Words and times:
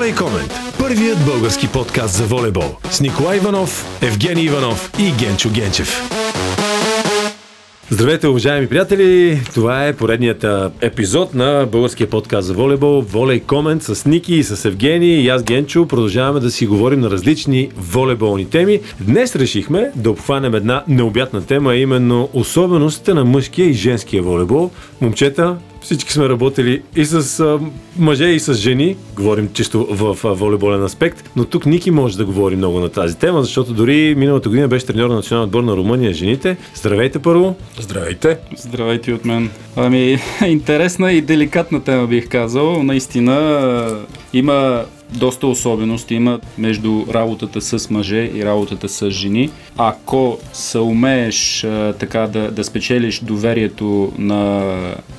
Волей 0.00 0.14
Комент. 0.14 0.54
Първият 0.78 1.18
български 1.26 1.68
подкаст 1.68 2.14
за 2.14 2.24
волейбол. 2.24 2.76
С 2.90 3.00
Николай 3.00 3.36
Иванов, 3.36 3.98
Евгений 4.02 4.44
Иванов 4.44 4.92
и 4.98 5.12
Генчо 5.18 5.50
Генчев. 5.50 6.10
Здравейте, 7.90 8.28
уважаеми 8.28 8.68
приятели! 8.68 9.40
Това 9.54 9.86
е 9.86 9.96
поредният 9.96 10.44
епизод 10.80 11.34
на 11.34 11.68
българския 11.72 12.10
подкаст 12.10 12.46
за 12.46 12.54
волейбол 12.54 13.00
Волей 13.00 13.40
Комент 13.40 13.82
с 13.82 14.06
Ники 14.06 14.34
и 14.34 14.44
с 14.44 14.64
Евгений 14.64 15.20
и 15.20 15.28
аз 15.28 15.42
Генчо. 15.42 15.86
Продължаваме 15.86 16.40
да 16.40 16.50
си 16.50 16.66
говорим 16.66 17.00
на 17.00 17.10
различни 17.10 17.70
волейболни 17.76 18.50
теми. 18.50 18.80
Днес 19.00 19.36
решихме 19.36 19.90
да 19.96 20.10
обхванем 20.10 20.54
една 20.54 20.84
необятна 20.88 21.46
тема, 21.46 21.74
именно 21.74 22.28
особеностите 22.32 23.14
на 23.14 23.24
мъжкия 23.24 23.66
и 23.66 23.72
женския 23.72 24.22
волейбол. 24.22 24.70
Момчета, 25.00 25.56
всички 25.80 26.12
сме 26.12 26.28
работили 26.28 26.82
и 26.96 27.04
с 27.04 27.40
а, 27.40 27.58
мъже, 27.98 28.24
и 28.24 28.40
с 28.40 28.54
жени. 28.54 28.96
Говорим 29.16 29.48
чисто 29.52 29.86
в 29.90 30.18
а, 30.24 30.28
волейболен 30.28 30.82
аспект, 30.82 31.30
но 31.36 31.44
тук 31.44 31.66
Ники 31.66 31.90
може 31.90 32.16
да 32.16 32.24
говори 32.24 32.56
много 32.56 32.80
на 32.80 32.88
тази 32.88 33.18
тема, 33.18 33.42
защото 33.42 33.72
дори 33.72 34.14
миналата 34.16 34.48
година 34.48 34.68
беше 34.68 34.86
треньор 34.86 35.08
на 35.08 35.14
националния 35.14 35.46
отбор 35.46 35.62
на 35.62 35.76
Румъния 35.76 36.12
жените. 36.12 36.56
Здравейте 36.74 37.18
първо. 37.18 37.56
Здравейте. 37.80 38.38
Здравейте 38.56 39.12
от 39.12 39.24
мен. 39.24 39.50
Ами, 39.76 40.18
интересна 40.46 41.12
и 41.12 41.20
деликатна 41.20 41.82
тема 41.82 42.06
бих 42.06 42.28
казал. 42.28 42.82
Наистина 42.82 43.96
има 44.32 44.84
доста 45.12 45.46
особености 45.46 46.14
има 46.14 46.40
между 46.58 47.04
работата 47.14 47.60
с 47.60 47.90
мъже 47.90 48.30
и 48.34 48.44
работата 48.44 48.88
с 48.88 49.10
жени. 49.10 49.50
Ако 49.76 50.38
се 50.52 50.78
умееш 50.78 51.64
а, 51.64 51.94
така 51.98 52.20
да, 52.20 52.50
да 52.50 52.64
спечелиш 52.64 53.20
доверието 53.20 54.12
на 54.18 54.72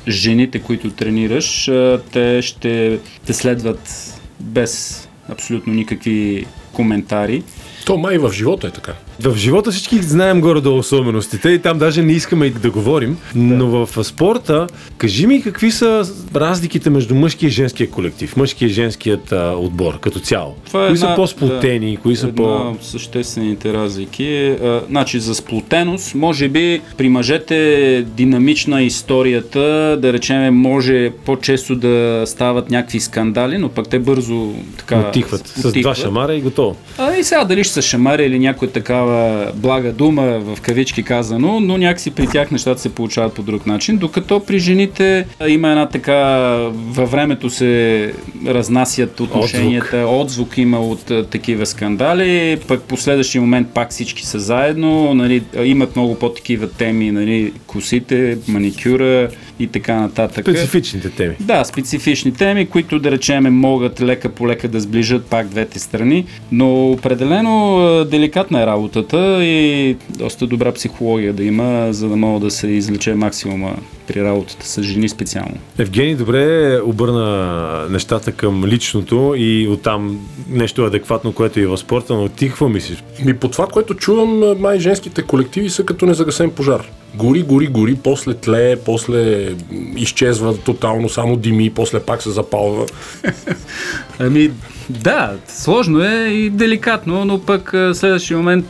жените, 0.08 0.60
които 0.60 0.92
тренираш, 0.92 1.68
а, 1.68 2.02
те 2.12 2.42
ще 2.42 3.00
те 3.26 3.34
следват 3.34 4.14
без 4.40 5.08
абсолютно 5.30 5.74
никакви 5.74 6.46
коментари. 6.74 7.44
То 7.86 7.98
май 7.98 8.18
в 8.18 8.32
живота 8.32 8.68
е 8.68 8.72
така. 8.72 8.94
В 9.24 9.36
живота 9.38 9.72
всички 9.72 9.98
знаем 10.02 10.42
горе-долу 10.42 10.78
особеностите 10.78 11.50
и 11.50 11.60
там 11.60 11.78
даже 11.78 12.04
не 12.04 12.14
искаме 12.14 12.46
и 12.46 12.50
да 12.50 12.72
говорим, 12.72 13.18
но 13.36 13.68
в 13.68 14.04
спорта 14.04 14.68
кажи 14.98 15.28
ми 15.28 15.42
какви 15.42 15.72
са 15.72 16.04
разликите 16.36 16.90
между 16.90 17.16
мъжкия 17.16 17.48
и 17.48 17.52
женския 17.52 17.90
колектив, 17.90 18.38
мъжкия 18.38 18.66
и 18.66 18.70
женският 18.70 19.32
а, 19.32 19.54
отбор 19.58 20.00
като 20.00 20.20
цяло. 20.20 20.56
Това 20.66 20.84
е 20.84 20.88
кои 20.88 20.96
една- 20.96 21.10
са 21.10 21.16
по-сплотени, 21.16 21.98
кои 21.98 22.16
са 22.16 22.28
по... 22.28 22.76
съществените 22.82 23.74
разлики. 23.74 24.56
А, 24.64 24.82
значи 24.90 25.20
за 25.20 25.36
сплотеност, 25.36 26.16
може 26.16 26.50
би 26.50 26.82
при 26.98 27.10
мъжете 27.10 27.74
е 27.98 28.02
динамична 28.02 28.84
историята, 28.84 29.60
да 30.02 30.14
речем, 30.14 30.56
може 30.56 31.12
по-често 31.26 31.76
да 31.76 32.24
стават 32.26 32.70
някакви 32.70 33.00
скандали, 33.00 33.58
но 33.58 33.70
пък 33.70 33.90
те 33.90 34.00
бързо 34.00 34.54
така 34.78 35.00
Отихват 35.10 35.48
с 35.48 35.72
два 35.72 35.96
шамара 35.96 36.36
и 36.36 36.42
готово. 36.42 36.76
А 36.98 37.16
и 37.16 37.24
сега 37.24 37.44
дали 37.44 37.64
ще 37.64 37.74
са 37.74 37.82
шамари 37.82 38.26
или 38.26 38.40
някоя 38.40 38.72
такава 38.72 39.11
блага 39.56 39.92
дума, 39.92 40.40
в 40.40 40.62
кавички 40.62 41.04
казано, 41.04 41.60
но 41.60 41.78
някакси 41.78 42.12
при 42.12 42.28
тях 42.28 42.52
нещата 42.52 42.82
се 42.82 42.96
получават 42.96 43.34
по 43.34 43.42
друг 43.42 43.68
начин, 43.68 43.98
докато 43.98 44.40
при 44.40 44.60
жените 44.60 45.26
има 45.48 45.70
една 45.70 45.90
така, 45.90 46.18
във 46.74 47.12
времето 47.12 47.50
се 47.50 48.14
разнасят 48.48 49.20
отношенията, 49.20 49.98
отзвук, 49.98 50.22
отзвук 50.22 50.58
има 50.58 50.80
от 50.80 51.12
такива 51.30 51.66
скандали, 51.66 52.58
пък 52.68 52.84
по 52.84 52.98
следващия 52.98 53.42
момент 53.42 53.68
пак 53.74 53.92
всички 53.92 54.26
са 54.26 54.40
заедно, 54.40 55.14
нали, 55.14 55.44
имат 55.64 55.96
много 55.96 56.16
по-такива 56.16 56.70
теми, 56.70 57.12
нали, 57.12 57.54
косите, 57.68 58.38
маникюра 58.48 59.30
и 59.60 59.68
така 59.68 59.96
нататък. 59.96 60.46
Специфичните 60.46 61.10
теми. 61.10 61.36
Да, 61.40 61.64
специфични 61.64 62.34
теми, 62.34 62.66
които 62.66 63.00
да 63.00 63.12
речеме 63.12 63.50
могат 63.50 64.02
лека 64.02 64.30
по 64.30 64.48
лека 64.48 64.68
да 64.68 64.80
сближат 64.80 65.26
пак 65.26 65.48
двете 65.48 65.80
страни, 65.80 66.26
но 66.52 66.92
определено 66.92 68.06
деликатна 68.06 68.62
е 68.62 68.66
работата 68.96 69.44
и 69.44 69.98
доста 70.10 70.48
добра 70.48 70.72
психология 70.72 71.34
да 71.34 71.44
има, 71.44 71.94
за 71.94 72.10
да 72.10 72.16
мога 72.16 72.40
да 72.40 72.52
се 72.52 72.68
излече 72.68 73.14
максимума 73.14 73.76
при 74.08 74.24
работата 74.24 74.68
с 74.68 74.84
жени 74.84 75.10
специално. 75.10 75.58
Евгений 75.80 76.16
добре 76.16 76.80
обърна 76.86 77.88
нещата 77.90 78.32
към 78.32 78.66
личното 78.66 79.34
и 79.38 79.68
оттам 79.68 80.20
нещо 80.50 80.84
адекватно, 80.84 81.34
което 81.34 81.60
е 81.60 81.64
и 81.64 81.66
в 81.66 81.78
спорта, 81.78 82.14
но 82.14 82.30
ти 82.30 82.48
какво 82.48 82.70
мислиш? 82.70 83.04
Ми 83.26 83.38
по 83.38 83.48
това, 83.48 83.68
което 83.68 83.94
чувам, 83.94 84.60
май 84.60 84.80
женските 84.80 85.24
колективи 85.24 85.70
са 85.70 85.84
като 85.84 86.06
незагасен 86.06 86.52
пожар. 86.52 86.88
Гори, 87.16 87.42
гори, 87.42 87.68
гори, 87.68 87.96
после 88.04 88.34
тлее, 88.34 88.76
после 88.76 89.50
изчезва 89.96 90.58
тотално, 90.58 91.10
само 91.10 91.36
дими, 91.36 91.70
после 91.70 92.00
пак 92.00 92.22
се 92.22 92.30
запалва. 92.30 92.86
Ами, 94.20 94.52
да, 94.90 95.34
сложно 95.48 96.04
е 96.04 96.28
и 96.28 96.50
деликатно, 96.50 97.26
но 97.26 97.42
пък 97.42 97.70
следващия 97.94 98.38
момент 98.38 98.66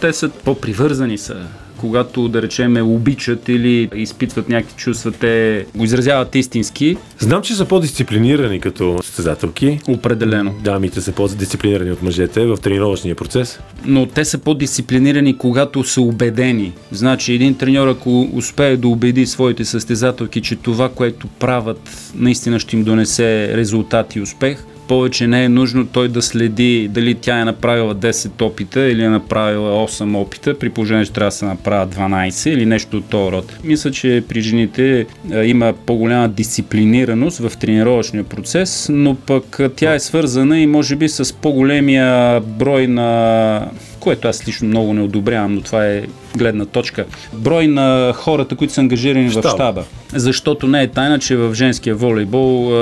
те 0.00 0.12
са 0.12 0.28
по-привързани 0.28 1.18
са. 1.18 1.36
Когато, 1.80 2.28
да 2.28 2.42
речеме, 2.42 2.82
обичат 2.82 3.48
или 3.48 3.88
изпитват 3.94 4.48
някакви 4.48 4.74
чувства, 4.76 5.12
те 5.12 5.66
го 5.76 5.84
изразяват 5.84 6.34
истински, 6.34 6.96
Знам, 7.18 7.42
че 7.42 7.54
са 7.54 7.64
по-дисциплинирани 7.64 8.60
като 8.60 8.98
състезателки. 9.02 9.78
определено. 9.88 10.54
Дамите 10.64 11.00
са 11.00 11.12
по-дисциплинирани 11.12 11.90
от 11.92 12.02
мъжете 12.02 12.46
в 12.46 12.56
тренировъчния 12.62 13.14
процес. 13.14 13.58
но 13.86 14.06
те 14.06 14.24
са 14.24 14.38
по-дисциплинирани, 14.38 15.38
когато 15.38 15.84
са 15.84 16.00
убедени. 16.00 16.72
Значи 16.92 17.32
един 17.32 17.54
треньор, 17.54 17.88
ако 17.88 18.28
успее 18.32 18.76
да 18.76 18.88
убеди 18.88 19.26
своите 19.26 19.64
състезателки, 19.64 20.40
че 20.40 20.56
това, 20.56 20.88
което 20.88 21.26
правят, 21.26 21.80
наистина 22.14 22.58
ще 22.58 22.76
им 22.76 22.84
донесе 22.84 23.56
резултат 23.56 24.16
и 24.16 24.20
успех, 24.20 24.64
повече 24.88 25.26
не 25.26 25.44
е 25.44 25.48
нужно 25.48 25.86
той 25.86 26.08
да 26.08 26.22
следи 26.22 26.88
дали 26.88 27.14
тя 27.14 27.40
е 27.40 27.44
направила 27.44 27.94
10 27.94 28.42
опита 28.42 28.80
или 28.80 29.02
е 29.02 29.08
направила 29.08 29.88
8 29.88 30.16
опита, 30.16 30.58
при 30.58 30.70
положение, 30.70 31.04
че 31.04 31.12
трябва 31.12 31.28
да 31.28 31.36
се 31.36 31.44
направят 31.44 31.94
12 31.94 32.50
или 32.50 32.66
нещо 32.66 32.96
от 32.96 33.04
този 33.04 33.32
род. 33.32 33.58
Мисля, 33.64 33.90
че 33.90 34.24
при 34.28 34.40
жените 34.40 35.06
има 35.44 35.74
по-голяма 35.86 36.28
дисциплинираност 36.28 37.38
в 37.38 37.56
тренировъчния 37.56 38.24
процес, 38.24 38.88
но 38.92 39.14
пък 39.14 39.60
тя 39.76 39.94
е 39.94 40.00
свързана 40.00 40.60
и 40.60 40.66
може 40.66 40.96
би 40.96 41.08
с 41.08 41.34
по-големия 41.34 42.40
брой 42.40 42.86
на 42.86 43.70
което 44.00 44.28
аз 44.28 44.48
лично 44.48 44.68
много 44.68 44.94
не 44.94 45.00
одобрявам, 45.00 45.54
но 45.54 45.60
това 45.60 45.86
е 45.86 46.02
гледна 46.36 46.64
точка. 46.64 47.04
Брой 47.32 47.66
на 47.66 48.12
хората, 48.16 48.56
които 48.56 48.72
са 48.72 48.80
ангажирани 48.80 49.28
в 49.28 49.40
Щаба. 49.40 49.84
Защото 50.14 50.66
не 50.66 50.82
е 50.82 50.88
тайна, 50.88 51.18
че 51.18 51.36
в 51.36 51.54
женския 51.54 51.94
волейбол 51.94 52.72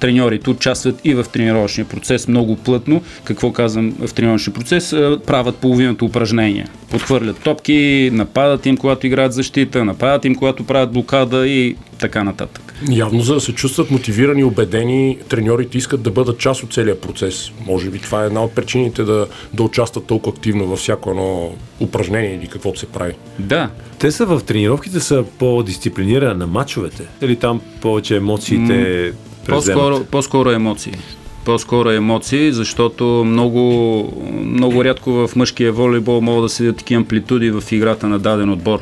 треньорите 0.00 0.50
участват 0.50 1.00
и 1.04 1.14
в 1.14 1.26
тренировъчния 1.32 1.88
процес 1.88 2.28
много 2.28 2.56
плътно. 2.56 3.02
Какво 3.24 3.52
казвам 3.52 3.92
в 4.06 4.14
тренировъчния 4.14 4.54
процес? 4.54 4.92
А, 4.92 5.20
Правят 5.26 5.56
половината 5.56 6.04
упражнения. 6.04 6.68
Подхвърлят 6.90 7.38
топки, 7.38 8.10
нападат 8.12 8.66
им, 8.66 8.76
когато 8.76 9.06
играят 9.06 9.32
защита, 9.32 9.84
нападат 9.84 10.24
им, 10.24 10.34
когато 10.34 10.64
правят 10.64 10.92
блокада 10.92 11.48
и 11.48 11.76
така 11.98 12.24
нататък. 12.24 12.74
Явно, 12.90 13.20
за 13.20 13.34
да 13.34 13.40
се 13.40 13.52
чувстват 13.52 13.90
мотивирани, 13.90 14.44
убедени, 14.44 15.18
треньорите 15.28 15.78
искат 15.78 16.02
да 16.02 16.10
бъдат 16.10 16.38
част 16.38 16.62
от 16.62 16.72
целия 16.72 17.00
процес. 17.00 17.52
Може 17.66 17.90
би 17.90 17.98
това 17.98 18.22
е 18.22 18.26
една 18.26 18.44
от 18.44 18.54
причините 18.54 19.02
да, 19.02 19.26
да 19.54 19.62
участват 19.62 20.06
толкова 20.06 20.36
активно 20.36 20.66
във 20.66 20.78
всяко 20.78 21.10
едно 21.10 21.52
упражнение 21.80 22.34
или 22.34 22.46
каквото 22.46 22.80
се 22.80 22.86
прави. 22.86 23.12
Да, 23.38 23.70
Те 23.98 24.10
са 24.10 24.26
в 24.26 24.40
тренировките 24.46 25.00
са 25.00 25.24
по-дисциплинирани 25.38 26.38
на 26.38 26.46
мачовете. 26.46 27.02
Или 27.22 27.36
там 27.36 27.60
повече 27.80 28.16
емоциите 28.16 29.12
По-скоро, 29.48 30.04
по-скоро 30.04 30.50
емоции. 30.50 30.92
По-скоро 31.44 31.90
емоции, 31.90 32.52
защото 32.52 33.04
много, 33.26 34.12
много 34.44 34.84
рядко 34.84 35.10
в 35.10 35.36
мъжкия 35.36 35.72
волейбол 35.72 36.20
могат 36.20 36.44
да 36.44 36.48
седят 36.48 36.76
такива 36.76 36.98
амплитуди 36.98 37.50
в 37.50 37.62
играта 37.72 38.08
на 38.08 38.18
даден 38.18 38.50
отбор. 38.50 38.80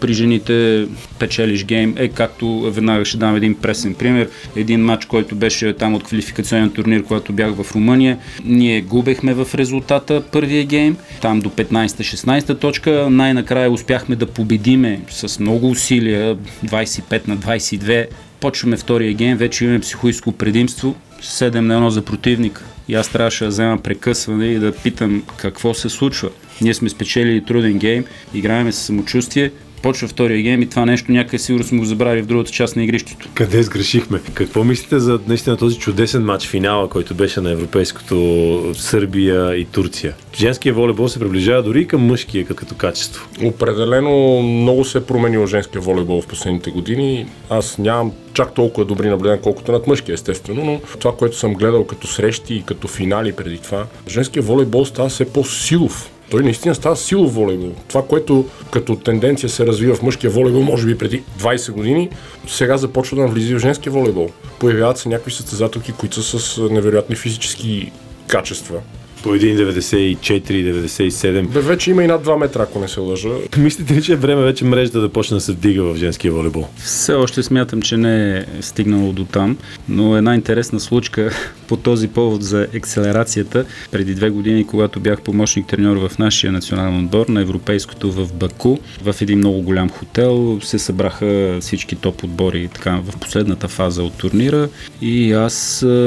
При 0.00 0.12
жените 0.12 0.86
печелиш 1.18 1.64
гейм. 1.64 1.94
Е, 1.96 2.08
както 2.08 2.60
веднага 2.60 3.04
ще 3.04 3.16
дам 3.16 3.36
един 3.36 3.54
пресен 3.54 3.94
пример. 3.94 4.28
Един 4.56 4.84
матч, 4.84 5.04
който 5.04 5.34
беше 5.34 5.72
там 5.72 5.94
от 5.94 6.04
квалификационен 6.04 6.70
турнир, 6.70 7.04
когато 7.04 7.32
бях 7.32 7.54
в 7.54 7.74
Румъния. 7.74 8.18
Ние 8.44 8.80
губехме 8.80 9.34
в 9.34 9.54
резултата 9.54 10.22
първия 10.32 10.64
гейм. 10.64 10.96
Там 11.20 11.40
до 11.40 11.48
15-16 11.48 12.58
точка. 12.60 13.10
Най-накрая 13.10 13.70
успяхме 13.70 14.16
да 14.16 14.26
победиме 14.26 15.00
с 15.10 15.38
много 15.38 15.70
усилия. 15.70 16.36
25 16.66 17.28
на 17.28 17.36
22 17.36 18.06
почваме 18.44 18.76
втория 18.76 19.14
гейм, 19.14 19.36
вече 19.36 19.64
имаме 19.64 19.80
психологическо 19.80 20.32
предимство, 20.32 20.94
7 21.22 21.60
на 21.60 21.80
1 21.80 21.88
за 21.88 22.04
противник. 22.04 22.64
И 22.88 22.94
аз 22.94 23.08
трябваше 23.08 23.44
да 23.44 23.48
взема 23.48 23.78
прекъсване 23.78 24.46
и 24.46 24.58
да 24.58 24.72
питам 24.72 25.22
какво 25.36 25.74
се 25.74 25.88
случва. 25.88 26.30
Ние 26.60 26.74
сме 26.74 26.88
спечелили 26.88 27.44
труден 27.44 27.78
гейм, 27.78 28.04
играеме 28.34 28.72
с 28.72 28.76
самочувствие, 28.76 29.50
Започва 29.84 30.08
втория 30.08 30.42
гейм 30.42 30.62
и 30.62 30.68
това 30.68 30.86
нещо 30.86 31.12
някъде 31.12 31.38
сигурно 31.38 31.64
сме 31.66 31.78
го 31.78 31.84
забравили 31.84 32.22
в 32.22 32.26
другата 32.26 32.50
част 32.50 32.76
на 32.76 32.84
игрището. 32.84 33.28
Къде 33.34 33.62
сгрешихме? 33.62 34.20
Какво 34.34 34.64
мислите 34.64 34.98
за 34.98 35.20
наистина 35.28 35.56
този 35.56 35.78
чудесен 35.78 36.24
матч 36.24 36.48
финала, 36.48 36.88
който 36.88 37.14
беше 37.14 37.40
на 37.40 37.50
европейското 37.50 38.74
Сърбия 38.74 39.56
и 39.56 39.64
Турция? 39.64 40.14
Женския 40.36 40.74
волейбол 40.74 41.08
се 41.08 41.18
приближава 41.18 41.62
дори 41.62 41.86
към 41.86 42.06
мъжкия 42.06 42.46
като 42.46 42.74
качество. 42.74 43.28
Определено 43.44 44.42
много 44.42 44.84
се 44.84 44.98
е 44.98 45.04
променил 45.04 45.46
женския 45.46 45.82
волейбол 45.82 46.22
в 46.22 46.26
последните 46.26 46.70
години. 46.70 47.26
Аз 47.50 47.78
нямам 47.78 48.12
чак 48.34 48.54
толкова 48.54 48.84
добри 48.84 49.08
наблюдения, 49.08 49.40
колкото 49.40 49.72
над 49.72 49.86
мъжкия, 49.86 50.14
естествено, 50.14 50.64
но 50.64 50.80
това, 50.98 51.16
което 51.16 51.36
съм 51.36 51.54
гледал 51.54 51.86
като 51.86 52.06
срещи 52.06 52.54
и 52.54 52.62
като 52.62 52.88
финали 52.88 53.32
преди 53.32 53.58
това, 53.58 53.86
женския 54.08 54.42
волейбол 54.42 54.84
става 54.84 55.08
все 55.08 55.32
по-силов. 55.32 56.10
Той 56.34 56.42
наистина 56.42 56.74
става 56.74 56.96
силов 56.96 57.34
волейбол. 57.34 57.72
Това, 57.88 58.02
което 58.02 58.46
като 58.72 58.96
тенденция 58.96 59.48
се 59.48 59.66
развива 59.66 59.94
в 59.94 60.02
мъжкия 60.02 60.30
волейбол, 60.30 60.62
може 60.62 60.86
би 60.86 60.98
преди 60.98 61.22
20 61.40 61.72
години, 61.72 62.10
сега 62.46 62.76
започва 62.76 63.16
да 63.16 63.22
навлиза 63.22 63.56
в 63.56 63.58
женския 63.58 63.92
волейбол. 63.92 64.30
Появяват 64.58 64.98
се 64.98 65.08
някои 65.08 65.32
състезателки, 65.32 65.92
които 65.92 66.22
са 66.22 66.38
с 66.38 66.68
невероятни 66.70 67.16
физически 67.16 67.92
качества 68.26 68.80
по 69.24 69.30
1,94-97. 69.30 71.48
Бе, 71.48 71.60
вече 71.60 71.90
има 71.90 72.04
и 72.04 72.06
над 72.06 72.26
2 72.26 72.36
метра, 72.36 72.62
ако 72.62 72.78
не 72.78 72.88
се 72.88 73.00
лъжа. 73.00 73.28
Мислите 73.58 73.94
ли, 73.94 74.02
че 74.02 74.12
е 74.12 74.16
време 74.16 74.42
вече 74.42 74.64
мрежата 74.64 75.00
да 75.00 75.08
почне 75.08 75.34
да 75.34 75.40
се 75.40 75.52
вдига 75.52 75.82
в 75.82 75.96
женския 75.96 76.32
волейбол? 76.32 76.66
Все 76.76 77.12
още 77.12 77.42
смятам, 77.42 77.82
че 77.82 77.96
не 77.96 78.38
е 78.38 78.44
стигнало 78.60 79.12
до 79.12 79.24
там, 79.24 79.56
но 79.88 80.16
една 80.16 80.34
интересна 80.34 80.80
случка 80.80 81.30
по 81.68 81.76
този 81.76 82.08
повод 82.08 82.42
за 82.42 82.66
акселерацията. 82.76 83.64
Преди 83.90 84.14
две 84.14 84.30
години, 84.30 84.66
когато 84.66 85.00
бях 85.00 85.20
помощник 85.20 85.66
треньор 85.66 85.96
в 85.96 86.18
нашия 86.18 86.52
национален 86.52 87.04
отбор 87.04 87.28
на 87.28 87.40
европейското 87.40 88.12
в 88.12 88.32
Баку, 88.32 88.78
в 89.02 89.14
един 89.20 89.38
много 89.38 89.62
голям 89.62 89.90
хотел 89.90 90.58
се 90.62 90.78
събраха 90.78 91.58
всички 91.60 91.96
топ 91.96 92.24
отбори 92.24 92.68
така, 92.74 93.00
в 93.04 93.18
последната 93.20 93.68
фаза 93.68 94.02
от 94.02 94.14
турнира 94.14 94.68
и 95.02 95.32
аз 95.32 95.54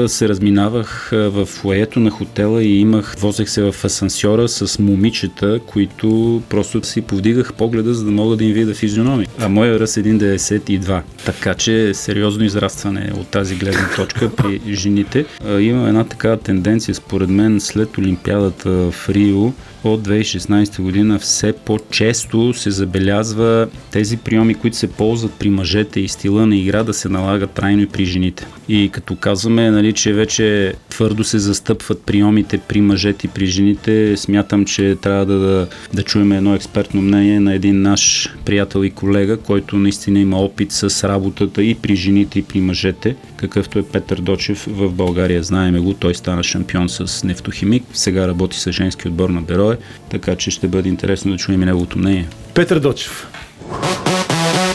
се 0.06 0.28
разминавах 0.28 1.08
в 1.12 1.46
фуето 1.46 2.00
на 2.00 2.10
хотела 2.10 2.62
и 2.62 2.80
имах 2.80 3.07
возех 3.18 3.50
се 3.50 3.62
в 3.62 3.84
асансьора 3.84 4.48
с 4.48 4.78
момичета, 4.78 5.60
които 5.66 6.42
просто 6.48 6.84
си 6.84 7.00
повдигах 7.00 7.54
погледа, 7.54 7.94
за 7.94 8.04
да 8.04 8.10
мога 8.10 8.36
да 8.36 8.44
им 8.44 8.52
видя 8.52 8.74
физиономи. 8.74 9.26
А 9.40 9.48
моя 9.48 9.80
ръст 9.80 9.96
е 9.96 10.02
1,92. 10.02 11.02
Така 11.24 11.54
че 11.54 11.94
сериозно 11.94 12.44
израстване 12.44 13.12
от 13.20 13.28
тази 13.28 13.56
гледна 13.56 13.88
точка 13.96 14.30
при 14.36 14.60
жените. 14.68 15.24
Има 15.60 15.88
една 15.88 16.04
такава 16.04 16.36
тенденция, 16.36 16.94
според 16.94 17.28
мен, 17.28 17.60
след 17.60 17.98
Олимпиадата 17.98 18.70
в 18.70 19.08
Рио, 19.08 19.52
от 19.84 20.08
2016 20.08 20.82
година 20.82 21.18
все 21.18 21.52
по-често 21.52 22.54
се 22.54 22.70
забелязва 22.70 23.68
тези 23.90 24.16
приеми, 24.16 24.54
които 24.54 24.76
се 24.76 24.86
ползват 24.86 25.32
при 25.32 25.50
мъжете 25.50 26.00
и 26.00 26.08
стила 26.08 26.46
на 26.46 26.56
игра 26.56 26.82
да 26.82 26.94
се 26.94 27.08
налагат 27.08 27.50
трайно 27.50 27.82
и 27.82 27.86
при 27.86 28.04
жените. 28.04 28.46
И 28.68 28.90
като 28.92 29.16
казваме, 29.16 29.70
нали, 29.70 29.92
че 29.92 30.12
вече 30.12 30.74
твърдо 30.88 31.24
се 31.24 31.38
застъпват 31.38 32.02
приемите 32.02 32.58
при 32.58 32.80
мъжете 32.80 33.26
и 33.26 33.30
при 33.30 33.46
жените, 33.46 34.16
смятам, 34.16 34.64
че 34.64 34.96
трябва 35.02 35.26
да, 35.26 35.38
да, 35.38 35.66
да 35.94 36.02
чуем 36.02 36.32
едно 36.32 36.54
експертно 36.54 37.02
мнение 37.02 37.40
на 37.40 37.54
един 37.54 37.82
наш 37.82 38.34
приятел 38.44 38.84
и 38.84 38.90
колега, 38.90 39.36
който 39.36 39.76
наистина 39.76 40.20
има 40.20 40.36
опит 40.36 40.72
с 40.72 41.08
работата 41.08 41.62
и 41.62 41.74
при 41.74 41.96
жените 41.96 42.38
и 42.38 42.42
при 42.42 42.60
мъжете, 42.60 43.16
какъвто 43.36 43.78
е 43.78 43.82
Петър 43.82 44.20
Дочев 44.20 44.66
в 44.68 44.92
България. 44.92 45.42
Знаеме 45.42 45.80
го, 45.80 45.94
той 45.94 46.14
стана 46.14 46.42
шампион 46.42 46.88
с 46.88 47.24
нефтохимик, 47.24 47.84
сега 47.92 48.28
работи 48.28 48.58
с 48.58 48.72
женски 48.72 49.08
отбор 49.08 49.30
на 49.30 49.42
Берое, 49.68 49.78
така 50.10 50.36
че 50.36 50.50
ще 50.50 50.68
бъде 50.68 50.88
интересно 50.88 51.32
да 51.32 51.38
чуем 51.38 51.62
и 51.62 51.66
неговото 51.66 51.98
мнение. 51.98 52.28
Петър 52.54 52.80
Дочев. 52.80 53.26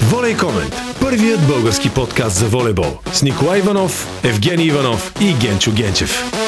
Волей 0.01 0.37
Комент. 0.37 0.75
Първият 1.01 1.47
български 1.47 1.89
подкаст 1.89 2.35
за 2.35 2.45
волейбол. 2.45 2.97
С 3.13 3.23
Николай 3.23 3.59
Иванов, 3.59 4.07
Евгений 4.23 4.65
Иванов 4.65 5.13
и 5.21 5.33
Генчо 5.33 5.71
Генчев. 5.71 6.42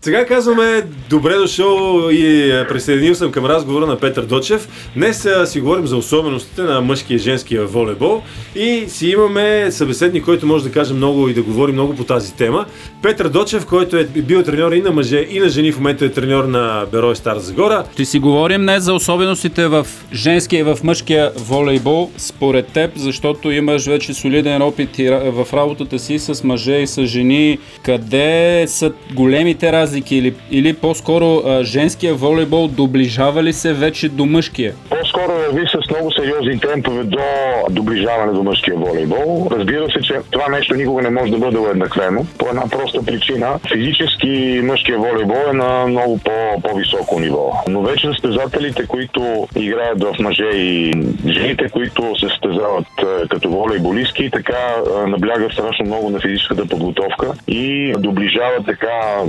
Сега 0.00 0.26
казваме 0.26 0.82
добре 1.10 1.34
дошъл 1.34 2.08
и 2.10 2.52
присъединил 2.68 3.14
съм 3.14 3.32
към 3.32 3.46
разговора 3.46 3.86
на 3.86 3.98
Петър 3.98 4.22
Дочев. 4.22 4.68
Днес 4.96 5.28
си 5.44 5.60
говорим 5.60 5.86
за 5.86 5.96
особеностите 5.96 6.62
на 6.62 6.80
мъжкия 6.80 7.14
и 7.14 7.18
женския 7.18 7.66
волейбол 7.66 8.22
и 8.54 8.84
си 8.88 9.08
имаме 9.08 9.70
събеседник, 9.70 10.24
който 10.24 10.46
може 10.46 10.64
да 10.64 10.72
каже 10.72 10.94
много 10.94 11.28
и 11.28 11.34
да 11.34 11.42
говори 11.42 11.72
много 11.72 11.96
по 11.96 12.04
тази 12.04 12.34
тема. 12.34 12.66
Петър 13.02 13.28
Дочев, 13.28 13.66
който 13.66 13.96
е 13.96 14.04
бил 14.04 14.42
треньор 14.42 14.72
и 14.72 14.82
на 14.82 14.90
мъже 14.90 15.26
и 15.30 15.40
на 15.40 15.48
жени, 15.48 15.72
в 15.72 15.78
момента 15.78 16.04
е 16.04 16.08
треньор 16.08 16.44
на 16.44 16.86
Берой 16.92 17.16
Стар 17.16 17.38
Загора. 17.38 17.84
Ще 17.92 18.04
си 18.04 18.18
говорим 18.18 18.60
днес 18.60 18.84
за 18.84 18.94
особеностите 18.94 19.68
в 19.68 19.86
женския 20.12 20.60
и 20.60 20.62
в 20.62 20.78
мъжкия 20.84 21.32
волейбол, 21.36 22.10
според 22.16 22.66
теб, 22.66 22.90
защото 22.96 23.50
имаш 23.50 23.86
вече 23.86 24.14
солиден 24.14 24.62
опит 24.62 24.96
в 25.24 25.46
работата 25.52 25.98
си 25.98 26.18
с 26.18 26.44
мъже 26.44 26.74
и 26.74 26.86
с 26.86 27.06
жени. 27.06 27.58
Къде 27.84 28.64
са 28.68 28.92
големите 29.14 29.72
разлики 29.72 29.87
разлики 29.88 30.14
или, 30.14 30.34
или 30.50 30.72
по-скоро 30.72 31.64
женския 31.64 32.14
волейбол 32.14 32.68
доближава 32.68 33.42
ли 33.42 33.52
се 33.52 33.72
вече 33.72 34.08
до 34.08 34.26
мъжкия? 34.26 34.74
По-скоро 35.18 35.38
върви 35.38 35.66
с 35.66 35.90
много 35.90 36.12
сериозни 36.12 36.60
темпове 36.60 37.04
до 37.04 37.18
доближаване 37.70 38.32
до 38.32 38.42
мъжкия 38.42 38.76
волейбол. 38.76 39.48
Разбира 39.50 39.90
се, 39.90 40.00
че 40.00 40.14
това 40.30 40.48
нещо 40.48 40.74
никога 40.74 41.02
не 41.02 41.10
може 41.10 41.32
да 41.32 41.38
бъде 41.38 41.58
уеднаквено. 41.58 42.26
По 42.38 42.48
една 42.48 42.68
проста 42.68 43.02
причина. 43.02 43.58
Физически 43.72 44.60
мъжкия 44.64 44.98
волейбол 44.98 45.50
е 45.50 45.52
на 45.52 45.86
много 45.86 46.18
по- 46.18 46.60
по-високо 46.62 47.20
ниво. 47.20 47.52
Но 47.68 47.82
вече 47.82 48.06
състезателите, 48.08 48.86
които 48.86 49.48
играят 49.56 50.02
в 50.02 50.14
мъже 50.20 50.50
и 50.54 50.92
жените, 51.26 51.68
които 51.68 52.14
се 52.20 52.28
състезават 52.28 52.86
като 53.28 53.50
волейболистки, 53.50 54.30
така 54.30 54.76
наблягат 55.06 55.52
страшно 55.52 55.86
много 55.86 56.10
на 56.10 56.20
физическата 56.20 56.66
подготовка 56.66 57.32
и 57.48 57.94
доближават 57.98 58.66
така 58.66 59.22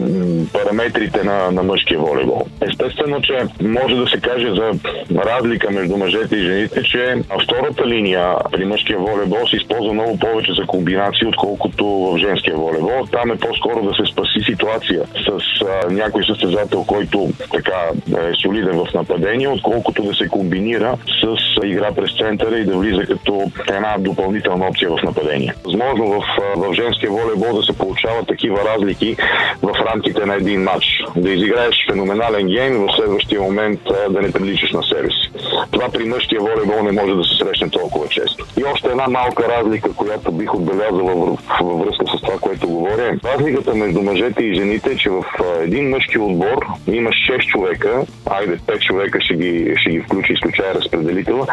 параметрите 0.53 1.23
на, 1.23 1.51
на 1.51 1.63
мъжкия 1.63 1.99
волейбол. 1.99 2.45
Естествено, 2.61 3.21
че 3.21 3.39
може 3.61 3.95
да 3.95 4.07
се 4.07 4.19
каже 4.21 4.47
за 4.49 4.71
разлика 5.15 5.71
между 5.79 5.97
мъжете 5.97 6.35
и 6.35 6.43
жените, 6.43 6.83
че 6.83 7.15
втората 7.43 7.87
линия 7.87 8.35
при 8.51 8.65
мъжкия 8.65 8.99
волейбол 8.99 9.47
се 9.47 9.55
използва 9.55 9.93
много 9.93 10.19
повече 10.19 10.53
за 10.53 10.65
комбинации, 10.67 11.27
отколкото 11.27 11.85
в 11.85 12.17
женския 12.17 12.57
волейбол. 12.57 13.05
Там 13.11 13.31
е 13.31 13.37
по-скоро 13.37 13.83
да 13.83 13.93
се 13.93 14.11
спаси 14.11 14.39
ситуация 14.45 15.03
с 15.25 15.61
а, 15.61 15.91
някой 15.91 16.23
състезател, 16.23 16.83
който 16.83 17.29
така 17.51 17.79
е 18.17 18.33
солиден 18.41 18.73
в 18.73 18.93
нападение, 18.93 19.47
отколкото 19.47 20.03
да 20.03 20.13
се 20.13 20.27
комбинира 20.27 20.97
с 21.21 21.37
игра 21.63 21.91
през 21.91 22.17
центъра 22.17 22.57
и 22.57 22.65
да 22.65 22.77
влиза 22.77 23.01
като 23.01 23.51
една 23.69 23.95
допълнителна 23.99 24.67
опция 24.67 24.89
в 24.89 25.03
нападение. 25.03 25.53
Възможно 25.65 26.05
в, 26.07 26.23
в 26.55 26.73
женския 26.73 27.11
волейбол 27.11 27.53
да 27.55 27.63
се 27.63 27.77
получават 27.77 28.31
такива 28.39 28.57
разлики 28.65 29.15
в 29.61 29.71
рамките 29.85 30.25
на 30.25 30.35
един 30.35 30.63
матч. 30.63 30.85
Да 31.15 31.29
изиграеш 31.29 31.85
феноменален 31.91 32.47
гейм 32.47 32.73
в 32.73 32.95
следващия 32.95 33.41
момент 33.41 33.79
да 34.09 34.21
не 34.21 34.31
приличаш 34.31 34.71
на 34.71 34.83
себе 34.83 35.07
си. 35.07 35.31
Това 35.71 35.89
при 35.89 36.05
мъжкия 36.05 36.39
волейбол 36.41 36.83
не 36.83 36.91
може 36.91 37.13
да 37.15 37.23
се 37.23 37.35
срещне 37.37 37.69
толкова 37.69 38.07
често. 38.07 38.45
И 38.59 38.63
още 38.63 38.87
една 38.87 39.07
малка 39.07 39.43
разлика, 39.49 39.93
която 39.93 40.31
бих 40.31 40.53
отбелязал 40.53 41.37
във 41.61 41.79
връзка 41.79 42.05
с 42.07 42.21
това, 42.21 42.39
което 42.41 42.67
говоря. 42.67 43.19
Разликата 43.25 43.75
между 43.75 44.01
мъжете 44.01 44.43
и 44.43 44.55
жените 44.55 44.91
е, 44.91 44.95
че 44.95 45.09
в 45.09 45.23
един 45.61 45.89
мъжки 45.89 46.19
отбор 46.19 46.65
има 46.87 47.09
6 47.09 47.45
човека, 47.45 48.05
айде 48.25 48.57
5 48.57 48.79
човека 48.79 49.21
ще 49.21 49.33
ги, 49.33 49.73
ще 49.77 49.89
ги 49.89 50.01
включи, 50.01 50.33
изключая 50.33 50.73
разпределителя, 50.73 51.45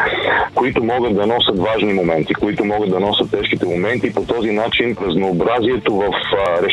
които 0.55 0.83
могат 0.83 1.15
да 1.15 1.27
носят 1.27 1.59
важни 1.59 1.93
моменти, 1.93 2.33
които 2.33 2.65
могат 2.65 2.89
да 2.89 2.99
носят 2.99 3.31
тежките 3.31 3.65
моменти 3.65 4.07
и 4.07 4.13
по 4.13 4.21
този 4.21 4.51
начин 4.51 4.95
разнообразието 5.01 5.95
в 5.95 6.09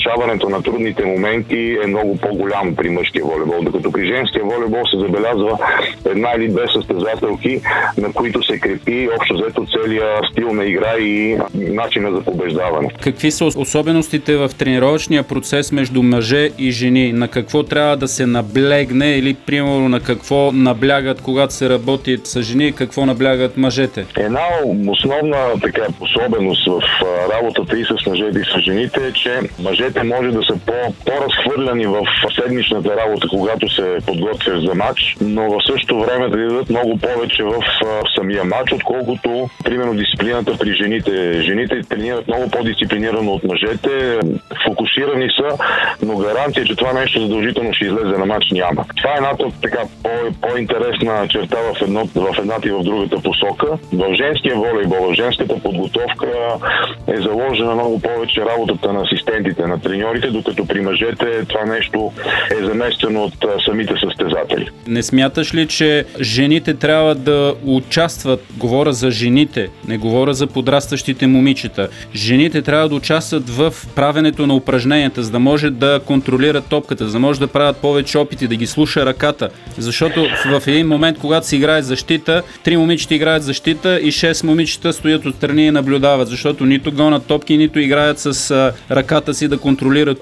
решаването 0.05 0.49
на 0.49 0.63
трудните 0.63 1.05
моменти 1.05 1.79
е 1.85 1.87
много 1.87 2.17
по-голям 2.17 2.77
при 2.77 2.91
мъжкия 2.91 3.25
волейбол, 3.25 3.63
докато 3.63 3.93
при 3.93 4.07
женския 4.07 4.45
волейбол 4.45 4.87
се 4.87 4.99
забелязва 4.99 5.59
една 6.05 6.29
или 6.37 6.49
две 6.49 6.63
състезателки, 6.69 7.61
на 7.99 8.13
които 8.13 8.43
се 8.43 8.59
крепи 8.59 9.09
общо 9.21 9.35
взето 9.35 9.67
целият 9.67 10.25
стил 10.33 10.53
на 10.53 10.65
игра 10.65 10.99
и 10.99 11.39
начина 11.55 12.13
за 12.13 12.21
побеждаване. 12.21 12.89
Какви 13.03 13.31
са 13.31 13.45
особеностите 13.45 14.37
в 14.37 14.51
тренировъчния 14.59 15.23
процес 15.23 15.73
между 15.73 16.03
мъже 16.03 16.51
и 16.59 16.71
жени? 16.71 17.13
На 17.13 17.29
какво 17.29 17.63
трябва 17.63 17.97
да 17.97 18.09
се 18.09 18.27
наблегне 18.27 19.17
или 19.17 19.35
примерно 19.35 19.89
на 19.89 20.01
какво 20.01 20.53
наблягат, 20.53 21.21
когато 21.21 21.55
се 21.55 21.69
работи 21.69 22.19
с 22.25 22.43
жени 22.43 22.73
какво 22.73 23.07
наблягат 23.07 23.57
мъжете? 23.57 24.07
Една 24.17 24.41
основна 24.89 25.37
така 25.63 25.83
особеност 26.01 26.67
в 26.67 26.83
работата 27.33 27.79
и 27.79 27.85
с 27.85 28.07
мъжете 28.07 28.39
и 28.39 28.45
с 28.45 28.61
жените 28.61 29.07
е, 29.07 29.13
че 29.13 29.41
мъжете 29.63 29.94
може 30.03 30.31
да 30.31 30.43
са 30.43 30.59
по, 30.67 30.95
по-разхвърляни 31.07 31.87
в 31.87 32.03
седмичната 32.35 32.97
работа, 32.97 33.29
когато 33.29 33.69
се 33.69 33.99
подготвяш 34.07 34.61
за 34.65 34.75
матч, 34.75 35.17
но 35.21 35.51
в 35.51 35.59
същото 35.67 36.01
време 36.01 36.29
да 36.29 36.37
дадат 36.37 36.71
много 36.71 36.99
повече 36.99 37.43
в 37.43 37.55
самия 38.19 38.45
матч, 38.45 38.73
отколкото, 38.73 39.49
примерно, 39.65 39.95
дисциплината 39.95 40.59
при 40.59 40.75
жените. 40.75 41.43
Жените 41.43 41.81
тренират 41.89 42.29
много 42.29 42.51
по-дисциплинирано 42.51 43.33
от 43.33 43.45
мъжете, 43.45 44.19
фокусирани 44.67 45.29
са, 45.37 45.59
но 46.03 46.17
гаранция, 46.17 46.65
че 46.65 46.77
това 46.77 46.93
нещо 46.93 47.21
задължително 47.21 47.75
ще 47.75 47.85
излезе 47.85 48.19
на 48.19 48.27
матч 48.27 48.47
няма. 48.53 48.85
Това 48.97 49.11
е 49.11 49.17
едната 49.17 49.45
така 49.63 49.79
по- 50.03 50.49
по-интересна 50.49 51.29
черта 51.29 51.57
в, 51.57 51.83
едно, 51.83 52.07
в 52.15 52.39
едната 52.39 52.69
и 52.69 52.73
в 52.73 52.83
другата 52.83 53.17
посока. 53.23 53.67
В 53.93 54.15
женския 54.15 54.57
волейбол, 54.57 55.11
в 55.11 55.15
женската 55.15 55.63
подготовка 55.63 56.27
е 57.09 57.17
заложена 57.17 57.75
много 57.75 58.01
повече 58.01 58.41
работата 58.41 58.93
на 58.93 59.03
асистентите, 59.03 59.67
на 59.67 59.79
треньорите, 59.85 60.27
докато 60.31 60.67
при 60.67 60.81
мъжете 60.81 61.45
това 61.49 61.65
нещо 61.65 62.13
е 62.61 62.65
заместено 62.65 63.23
от 63.23 63.35
самите 63.65 63.95
състезатели. 64.05 64.69
Не 64.87 65.03
смяташ 65.03 65.55
ли, 65.55 65.69
че 65.69 66.05
жените 66.21 66.75
трябва 66.75 67.15
да 67.15 67.55
участват, 67.65 68.45
говоря 68.57 68.93
за 68.93 69.11
жените, 69.11 69.69
не 69.89 69.99
говоря 69.99 70.35
за 70.35 70.47
подрастващите 70.47 71.27
момичета, 71.27 71.89
жените 72.15 72.63
трябва 72.63 72.89
да 72.89 72.95
участват 72.95 73.51
в 73.51 73.75
правенето 73.95 74.47
на 74.47 74.55
упражненията, 74.55 75.23
за 75.23 75.31
да 75.31 75.39
може 75.39 75.71
да 75.71 76.01
контролират 76.07 76.67
топката, 76.67 77.07
за 77.07 77.13
да 77.13 77.19
може 77.19 77.41
да 77.41 77.49
правят 77.49 77.77
повече 77.77 78.19
опити, 78.19 78.49
да 78.49 78.57
ги 78.57 78.67
слуша 78.67 79.07
ръката. 79.07 79.49
Защото 79.79 80.27
в 80.47 80.63
един 80.67 80.89
момент, 80.89 81.19
когато 81.19 81.47
се 81.47 81.57
играе 81.57 81.83
защита, 81.83 82.43
три 82.65 82.77
момичета 82.77 83.15
играят 83.15 83.43
защита 83.43 84.01
и 84.01 84.11
шест 84.11 84.45
момичета 84.45 84.93
стоят 84.93 85.27
отстрани 85.27 85.67
и 85.67 85.71
наблюдават, 85.71 86.29
защото 86.29 86.67
нито 86.67 86.93
гонат 86.93 87.27
топки, 87.27 87.57
нито 87.57 87.79
играят 87.79 88.19
с 88.19 88.51
ръката 88.91 89.35
си 89.35 89.49
да 89.49 89.59
контролират 89.59 89.74